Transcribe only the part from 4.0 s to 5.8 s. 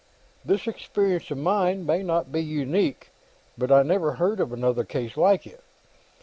heard of another case like it.